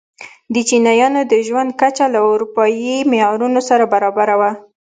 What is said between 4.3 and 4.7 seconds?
وه.